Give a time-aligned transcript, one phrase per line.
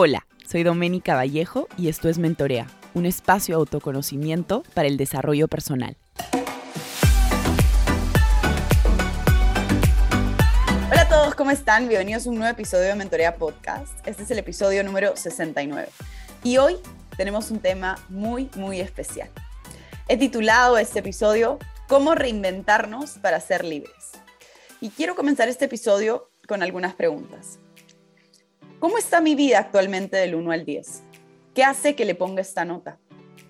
[0.00, 5.48] Hola, soy Doménica Vallejo y esto es Mentorea, un espacio de autoconocimiento para el desarrollo
[5.48, 5.96] personal.
[10.88, 11.88] Hola a todos, ¿cómo están?
[11.88, 14.06] Bienvenidos a un nuevo episodio de Mentorea Podcast.
[14.06, 15.88] Este es el episodio número 69.
[16.44, 16.76] Y hoy
[17.16, 19.28] tenemos un tema muy, muy especial.
[20.06, 21.58] He titulado este episodio
[21.88, 24.12] ¿Cómo reinventarnos para ser libres?
[24.80, 27.58] Y quiero comenzar este episodio con algunas preguntas.
[28.78, 31.02] ¿Cómo está mi vida actualmente del 1 al 10?
[31.52, 33.00] ¿Qué hace que le ponga esta nota?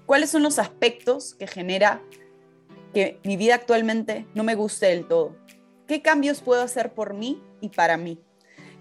[0.07, 2.01] ¿Cuáles son los aspectos que genera
[2.95, 5.37] que mi vida actualmente no me guste del todo?
[5.87, 8.19] ¿Qué cambios puedo hacer por mí y para mí?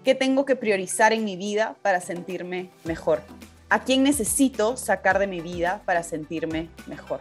[0.04, 3.20] ¿Qué tengo que priorizar en mi vida para sentirme mejor?
[3.68, 7.20] ¿A quién necesito sacar de mi vida para sentirme mejor?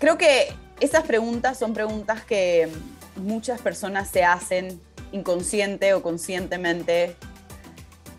[0.00, 0.48] Creo que
[0.80, 2.68] estas preguntas son preguntas que
[3.14, 4.80] muchas personas se hacen
[5.12, 7.16] inconsciente o conscientemente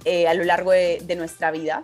[0.05, 1.83] eh, a lo largo de, de nuestra vida.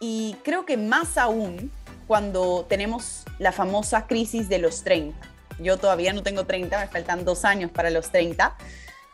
[0.00, 1.70] Y creo que más aún
[2.06, 5.16] cuando tenemos la famosa crisis de los 30.
[5.60, 8.56] Yo todavía no tengo 30, me faltan dos años para los 30,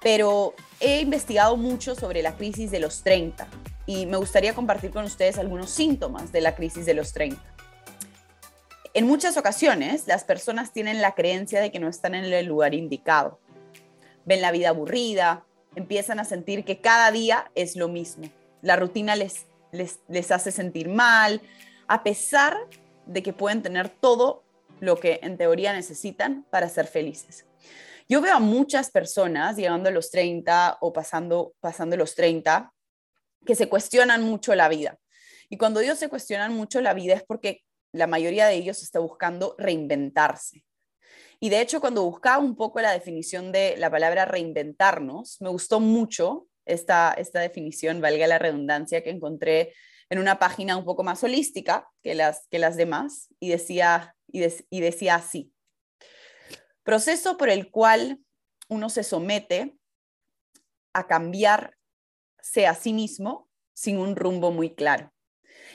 [0.01, 3.49] pero he investigado mucho sobre la crisis de los 30
[3.87, 7.41] y me gustaría compartir con ustedes algunos síntomas de la crisis de los 30.
[8.95, 12.75] En muchas ocasiones, las personas tienen la creencia de que no están en el lugar
[12.75, 13.39] indicado.
[14.25, 15.45] Ven la vida aburrida,
[15.77, 18.29] empiezan a sentir que cada día es lo mismo.
[18.63, 21.41] La rutina les, les, hace sentir mal,
[21.87, 22.57] a pesar
[23.05, 24.43] de que pueden tener todo
[24.81, 27.47] lo que en teoría necesitan para ser felices.
[28.09, 32.73] Yo veo a muchas personas llegando a los 30 o pasando, pasando los 30
[33.45, 34.99] que se cuestionan mucho la vida.
[35.49, 38.99] Y cuando ellos se cuestionan mucho la vida es porque la mayoría de ellos está
[38.99, 40.65] buscando reinventarse.
[41.41, 45.81] Y de hecho, cuando buscaba un poco la definición de la palabra reinventarnos, me gustó
[45.81, 49.75] mucho esta, esta definición, valga la redundancia, que encontré
[50.09, 54.45] en una página un poco más holística que las, que las demás y decía, y,
[54.71, 55.53] y decía así,
[56.83, 58.21] proceso por el cual
[58.69, 59.77] uno se somete
[60.93, 65.13] a cambiarse a sí mismo sin un rumbo muy claro.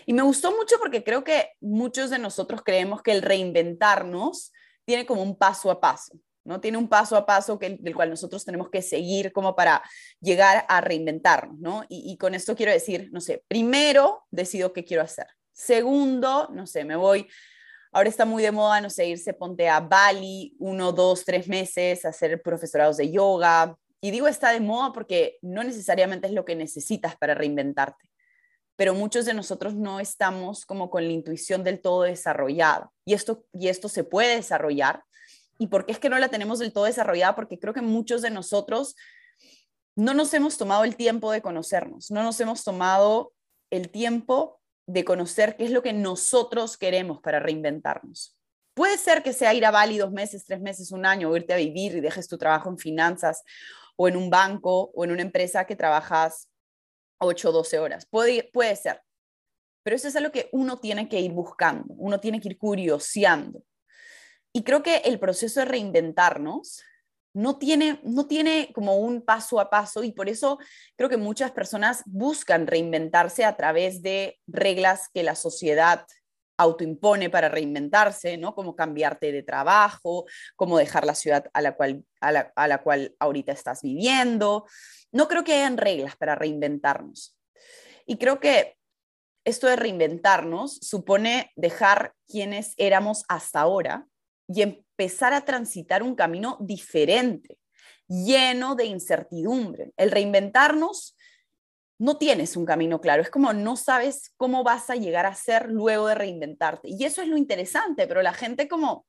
[0.06, 4.52] Y me gustó mucho porque creo que muchos de nosotros creemos que el reinventarnos
[4.92, 6.60] tiene como un paso a paso, ¿no?
[6.60, 9.82] Tiene un paso a paso que, del cual nosotros tenemos que seguir como para
[10.20, 11.86] llegar a reinventarnos, ¿no?
[11.88, 15.28] Y, con esto quiero decir, no sé, primero decido qué quiero hacer.
[15.54, 17.26] Segundo, no sé, me voy
[17.94, 22.04] Ahora está muy de moda, no sé, irse, ponte a Bali uno, dos, tres meses,
[22.04, 23.78] hacer profesorados de yoga.
[24.02, 28.11] Y digo está de moda porque no necesariamente es lo que necesitas para reinventarte
[28.82, 32.92] pero muchos de nosotros no estamos como con la intuición del todo desarrollada.
[33.06, 35.04] Y esto, y esto se puede desarrollar.
[35.60, 37.36] ¿Y por qué es que no la tenemos del todo desarrollada?
[37.36, 38.96] Porque creo que muchos de nosotros
[39.96, 43.34] no nos hemos tomado el tiempo de conocernos, no nos hemos tomado
[43.70, 48.36] el tiempo de conocer qué es lo que nosotros queremos para reinventarnos.
[48.74, 51.54] Puede ser que sea ir a Bali dos meses, tres meses, un año, o irte
[51.54, 53.44] a vivir y dejes tu trabajo en finanzas
[53.96, 56.48] o en un banco o en una empresa que trabajas
[57.22, 58.06] 8 o 12 horas.
[58.06, 59.02] Puede, puede ser.
[59.84, 63.64] Pero eso es algo que uno tiene que ir buscando, uno tiene que ir curioseando.
[64.54, 66.84] Y creo que el proceso de reinventarnos
[67.34, 70.60] no tiene, no tiene como un paso a paso y por eso
[70.98, 76.06] creo que muchas personas buscan reinventarse a través de reglas que la sociedad
[76.62, 78.54] autoimpone para reinventarse, ¿no?
[78.54, 82.82] Como cambiarte de trabajo, como dejar la ciudad a la cual, a la, a la
[82.82, 84.66] cual ahorita estás viviendo.
[85.12, 87.38] No creo que hayan reglas para reinventarnos.
[88.06, 88.78] Y creo que
[89.44, 94.08] esto de reinventarnos supone dejar quienes éramos hasta ahora
[94.48, 97.58] y empezar a transitar un camino diferente,
[98.08, 99.94] lleno de incertidumbre.
[99.98, 101.16] El reinventarnos
[102.02, 105.70] no tienes un camino claro, es como no sabes cómo vas a llegar a ser
[105.70, 106.90] luego de reinventarte.
[106.90, 109.06] Y eso es lo interesante, pero la gente como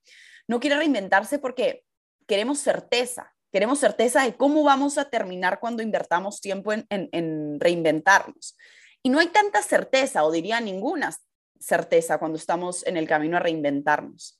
[0.47, 1.84] no quiere reinventarse porque
[2.26, 8.58] queremos certeza, queremos certeza de cómo vamos a terminar cuando invertamos tiempo en, reinventarnos.
[9.03, 11.16] Y no hay tanta certeza, o diría ninguna
[11.59, 14.38] certeza cuando estamos en el camino a reinventarnos.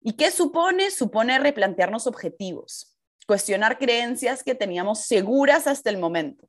[0.00, 0.90] ¿Y qué supone?
[0.90, 2.96] Supone replantearnos objetivos,
[3.26, 6.48] cuestionar creencias que teníamos seguras hasta el momento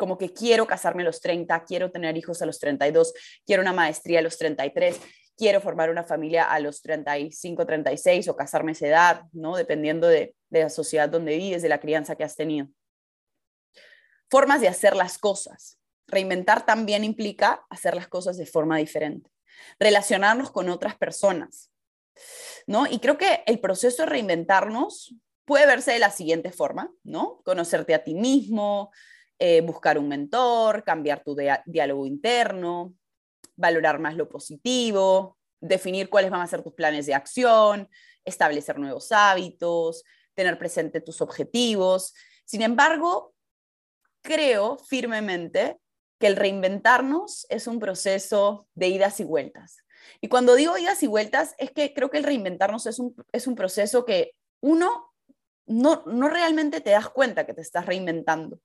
[0.00, 3.12] como que quiero casarme a los 30, quiero tener hijos a los 32,
[3.44, 4.98] quiero una maestría a los 33,
[5.36, 9.58] quiero formar una familia a los 35, 36 o casarme a esa edad, ¿no?
[9.58, 12.68] Dependiendo de, de la sociedad donde vives, de la crianza que has tenido.
[14.30, 15.78] Formas de hacer las cosas.
[16.06, 19.30] Reinventar también implica hacer las cosas de forma diferente.
[19.78, 21.70] Relacionarnos con otras personas,
[22.66, 22.86] ¿no?
[22.86, 25.14] Y creo que el proceso de reinventarnos
[25.44, 27.42] puede verse de la siguiente forma, ¿no?
[27.44, 28.90] Conocerte a ti mismo,
[29.42, 31.34] eh, buscar un mentor, cambiar tu
[31.64, 32.94] diálogo interno,
[33.56, 37.88] valorar más lo positivo, definir cuáles van a ser tus planes de acción,
[38.22, 40.04] establecer nuevos hábitos,
[40.34, 42.12] tener presente tus objetivos.
[42.44, 43.32] Sin embargo,
[44.22, 45.78] creo firmemente
[46.18, 49.78] que el reinventarnos es un proceso de idas y vueltas.
[50.20, 53.46] Y cuando digo idas y vueltas, es que creo que el reinventarnos es un, es
[53.46, 55.14] un proceso que uno
[55.64, 58.60] no, no realmente te das cuenta que te estás reinventando.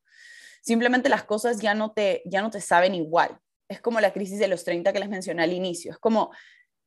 [0.66, 3.38] Simplemente las cosas ya no, te, ya no te saben igual.
[3.70, 5.92] Es como la crisis de los 30 que les mencioné al inicio.
[5.92, 6.32] Es como,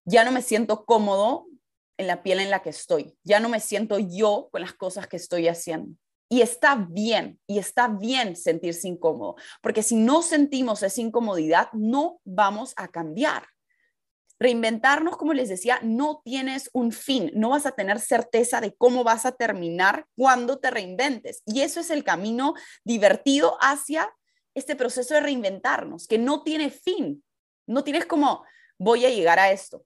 [0.05, 1.47] ya no me siento cómodo
[1.97, 3.17] en la piel en la que estoy.
[3.23, 5.95] Ya no me siento yo con las cosas que estoy haciendo.
[6.31, 12.21] Y está bien, y está bien sentirse incómodo, porque si no sentimos esa incomodidad, no
[12.25, 13.45] vamos a cambiar.
[14.40, 19.05] Reinventarnos, como les decía, no tienes un fin, no vas a tener certeza de cómo
[19.05, 21.43] vas a terminar cuando te reinventes.
[21.44, 22.55] Y eso es el camino
[22.85, 24.12] divertido hacia
[24.55, 27.25] este proceso de reinventarnos, que no tiene fin.
[27.67, 28.44] No tienes como,
[28.79, 29.85] voy a llegar a esto.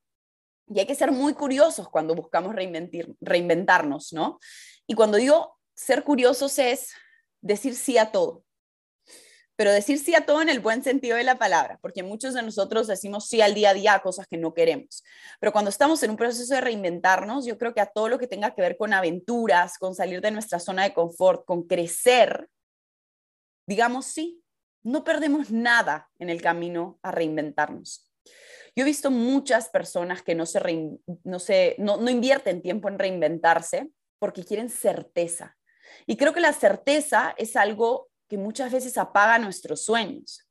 [0.69, 4.39] Y hay que ser muy curiosos cuando buscamos reinventarnos, ¿no?
[4.87, 6.93] Y cuando digo ser curiosos es
[7.41, 8.45] decir sí a todo.
[9.63, 12.43] Pero decir sí a todo en el buen sentido de la palabra, porque muchos de
[12.43, 15.05] nosotros decimos sí al día a día a cosas que no queremos.
[15.39, 18.27] Pero cuando estamos en un proceso de reinventarnos, yo creo que a todo lo que
[18.27, 22.49] tenga que ver con aventuras, con salir de nuestra zona de confort, con crecer,
[23.65, 24.43] digamos sí,
[24.83, 28.11] no perdemos nada en el camino a reinventarnos.
[28.75, 30.61] Yo he visto muchas personas que no, se
[31.23, 35.57] no, se, no, no invierten tiempo en reinventarse porque quieren certeza.
[36.05, 40.49] Y creo que la certeza es algo que muchas veces apaga nuestros sueños.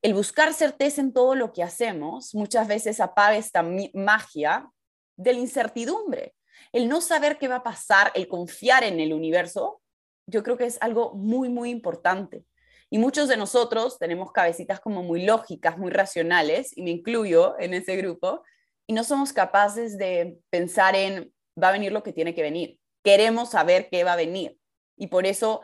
[0.00, 3.62] El buscar certeza en todo lo que hacemos muchas veces apaga esta
[3.92, 4.70] magia
[5.18, 6.34] de la incertidumbre.
[6.72, 9.82] El no saber qué va a pasar, el confiar en el universo,
[10.26, 12.46] yo creo que es algo muy, muy importante.
[12.88, 17.74] Y muchos de nosotros tenemos cabecitas como muy lógicas, muy racionales, y me incluyo en
[17.74, 18.44] ese grupo,
[18.86, 22.78] y no somos capaces de pensar en, va a venir lo que tiene que venir.
[23.04, 24.56] Queremos saber qué va a venir.
[24.96, 25.60] Y por eso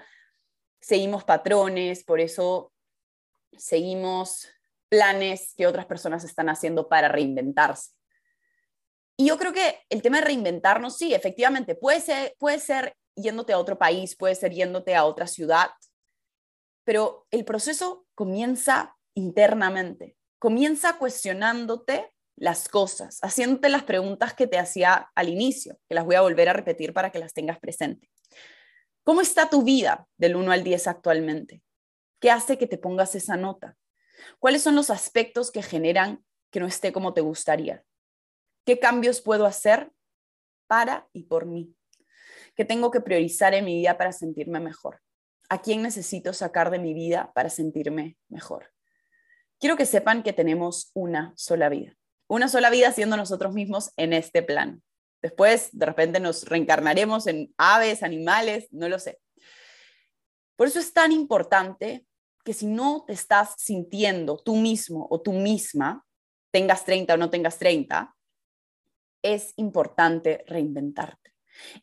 [0.80, 2.72] seguimos patrones, por eso
[3.56, 4.48] seguimos
[4.88, 7.92] planes que otras personas están haciendo para reinventarse.
[9.16, 13.52] Y yo creo que el tema de reinventarnos, sí, efectivamente, puede ser, puede ser yéndote
[13.52, 15.70] a otro país, puede ser yéndote a otra ciudad,
[16.84, 25.10] pero el proceso comienza internamente, comienza cuestionándote las cosas, haciéndote las preguntas que te hacía
[25.14, 28.10] al inicio, que las voy a volver a repetir para que las tengas presente.
[29.06, 31.62] ¿Cómo está tu vida del 1 al 10 actualmente?
[32.20, 33.78] ¿Qué hace que te pongas esa nota?
[34.38, 37.84] ¿Cuáles son los aspectos que generan que no esté como te gustaría?
[38.66, 39.90] ¿Qué cambios puedo hacer
[40.66, 41.74] para y por mí?
[42.54, 45.00] ¿Qué tengo que priorizar en mi vida para sentirme mejor?
[45.48, 48.72] a quién necesito sacar de mi vida para sentirme mejor.
[49.58, 51.96] Quiero que sepan que tenemos una sola vida,
[52.28, 54.82] una sola vida siendo nosotros mismos en este plan.
[55.22, 59.18] Después, de repente, nos reencarnaremos en aves, animales, no lo sé.
[60.56, 62.06] Por eso es tan importante
[62.44, 66.04] que si no te estás sintiendo tú mismo o tú misma,
[66.50, 68.14] tengas 30 o no tengas 30,
[69.22, 71.34] es importante reinventarte.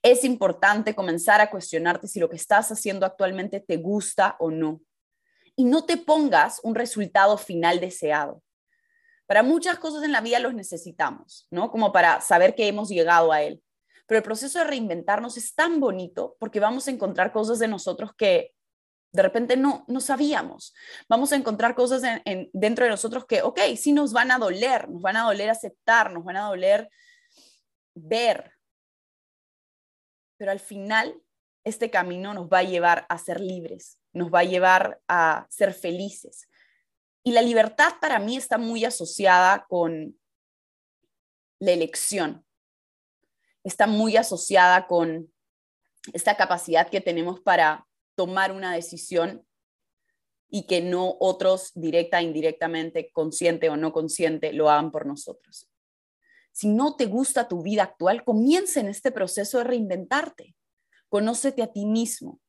[0.01, 4.81] Es importante comenzar a cuestionarte si lo que estás haciendo actualmente te gusta o no.
[5.55, 8.41] Y no te pongas un resultado final deseado.
[9.25, 11.71] Para muchas cosas en la vida los necesitamos, ¿no?
[11.71, 13.63] Como para saber que hemos llegado a él.
[14.05, 18.11] Pero el proceso de reinventarnos es tan bonito porque vamos a encontrar cosas de nosotros
[18.17, 18.53] que
[19.13, 20.73] de repente no, no sabíamos.
[21.07, 22.01] Vamos a encontrar cosas
[22.51, 26.11] dentro de nosotros que, ok, sí nos van a doler, nos van a doler aceptar,
[26.11, 26.89] nos van a doler
[27.95, 28.51] ver,
[30.37, 31.15] pero al final
[31.63, 35.73] este camino nos va a llevar a ser libres, nos va a llevar a ser
[35.73, 36.49] felices.
[37.23, 40.19] Y la libertad para mí está muy asociada con
[41.59, 42.45] la elección,
[43.63, 45.33] está muy asociada con
[46.11, 49.47] esta capacidad que tenemos para tomar una decisión
[50.49, 55.69] y que no otros directa, indirectamente, consciente o no consciente, lo hagan por nosotros
[56.53, 60.55] si no te gusta tu vida actual, comienza en este proceso de reinventarte.
[61.09, 62.39] Conócete a ti mismo.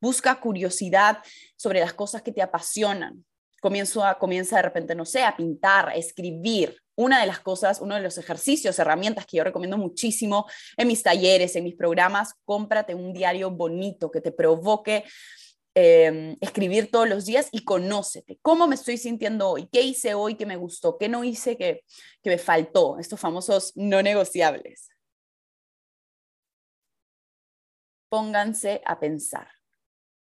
[0.00, 1.22] Busca curiosidad
[1.56, 3.24] sobre las cosas que te apasionan.
[3.62, 6.76] A, comienza de repente, no sé, a pintar, a escribir.
[6.94, 11.02] Una de las cosas, uno de los ejercicios, herramientas que yo recomiendo muchísimo en mis
[11.02, 15.04] talleres, en mis programas, cómprate un diario bonito que te provoque
[15.74, 18.38] Em, escribir todos los días y conócete.
[18.42, 19.68] ¿Cómo me estoy sintiendo hoy?
[19.68, 20.98] ¿Qué hice hoy que me gustó?
[20.98, 21.84] ¿Qué no hice que
[22.24, 22.98] me faltó?
[22.98, 24.90] Estos famosos no negociables.
[28.10, 29.48] Pónganse a pensar.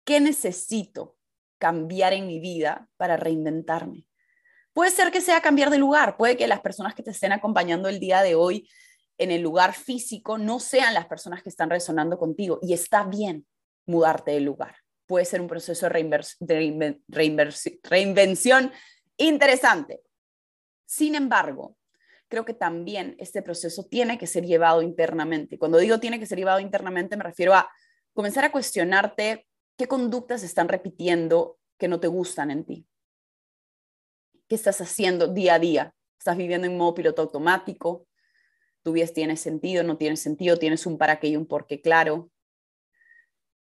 [0.04, 1.16] ¿Qué necesito
[1.60, 4.06] cambiar en mi vida para reinventarme?
[4.72, 7.88] Puede ser que sea cambiar de lugar, puede que las personas que te estén acompañando
[7.88, 8.68] el día de hoy
[9.18, 13.46] en el lugar físico no sean las personas que están resonando contigo y está bien
[13.86, 14.76] mudarte de lugar.
[15.06, 17.00] Puede ser un proceso de,
[17.82, 18.72] reinvención
[19.18, 20.00] interesante.
[20.86, 21.76] Sin embargo,
[22.28, 25.58] creo que también este proceso tiene que ser llevado internamente.
[25.58, 27.68] Cuando digo tiene que ser llevado internamente, me refiero a
[28.14, 29.46] comenzar a cuestionarte
[29.80, 32.86] qué conductas están repitiendo que no te gustan en ti.
[34.46, 35.94] ¿Qué estás haciendo día a día?
[36.18, 38.06] ¿Estás viviendo en modo piloto automático?
[38.82, 39.82] ¿Tu vida tiene sentido?
[39.82, 40.58] ¿No tiene sentido?
[40.58, 42.30] ¿Tienes un para qué y un por qué claro?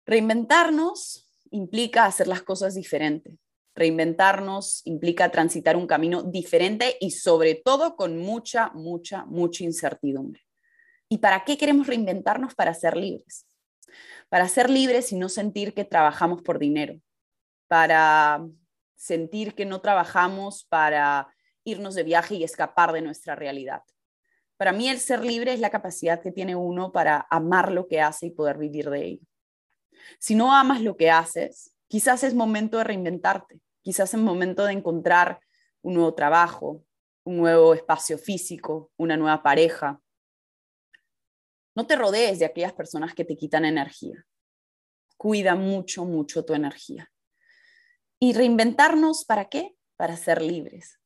[0.07, 3.35] Reinventarnos implica hacer las cosas diferentes.
[3.75, 10.41] Reinventarnos implica transitar un camino diferente y sobre todo con mucha, mucha, mucha incertidumbre.
[11.11, 12.55] ¿Y para qué queremos reinventarnos?
[12.55, 13.48] Para ser libres.
[14.29, 17.01] Para ser libres y no sentir que trabajamos por dinero.
[17.67, 18.47] Para
[18.97, 21.29] sentir que no trabajamos para
[21.65, 23.83] irnos de viaje y escapar de nuestra realidad.
[24.57, 28.01] Para mí el ser libre es la capacidad que tiene uno para amar lo que
[28.01, 29.27] hace y poder vivir de ello.
[30.19, 34.73] Si no amas lo que haces, quizás es momento de reinventarte, quizás es momento de
[34.73, 35.41] encontrar
[35.83, 36.85] un nuevo trabajo,
[37.25, 40.01] un nuevo espacio físico, una nueva pareja.
[41.79, 44.27] No te rodees de aquellas personas que te quitan energía.
[45.17, 47.09] Cuida mucho, mucho tu energía.
[48.19, 49.77] ¿Y reinventarnos para qué?
[49.97, 50.99] Para ser libres.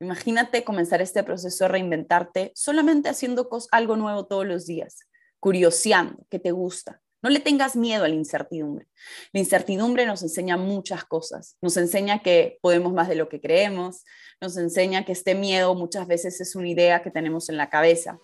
[0.00, 5.00] Imagínate comenzar este proceso de reinventarte solamente haciendo algo nuevo todos los días,
[5.38, 7.02] curioseando, que te gusta.
[7.20, 8.88] No le tengas miedo a la incertidumbre.
[9.34, 11.58] La incertidumbre nos enseña muchas cosas.
[11.60, 14.04] Nos enseña que podemos más de lo que creemos.
[14.40, 18.18] Nos enseña que este miedo muchas veces es una idea que tenemos en la cabeza.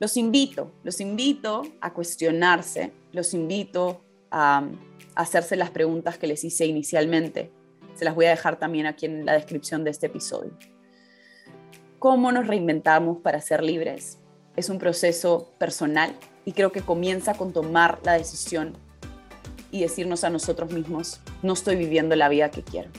[0.00, 4.68] Los invito, los invito a cuestionarse, los invito a
[5.16, 7.50] hacerse las preguntas que les hice inicialmente.
[7.96, 10.52] Se las voy a dejar también aquí en la descripción de este episodio.
[11.98, 14.18] ¿Cómo nos reinventamos para ser libres?
[14.54, 16.14] Es un proceso personal
[16.44, 18.76] y creo que comienza con tomar la decisión
[19.72, 22.90] y decirnos a nosotros mismos, no estoy viviendo la vida que quiero.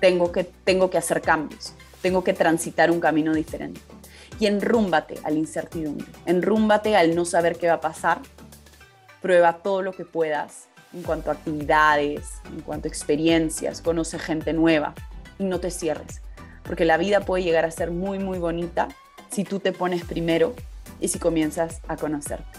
[0.00, 3.80] Tengo que, tengo que hacer cambios, tengo que transitar un camino diferente.
[4.40, 8.20] Y enrúmbate a la incertidumbre, enrúmbate al no saber qué va a pasar,
[9.22, 14.52] prueba todo lo que puedas en cuanto a actividades, en cuanto a experiencias, conoce gente
[14.52, 14.94] nueva
[15.38, 16.22] y no te cierres,
[16.64, 18.88] porque la vida puede llegar a ser muy, muy bonita
[19.30, 20.54] si tú te pones primero
[21.00, 22.58] y si comienzas a conocerte.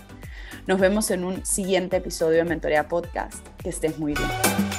[0.67, 3.45] Nos vemos en un siguiente episodio de Mentorea Podcast.
[3.57, 4.70] Que estés muy bien.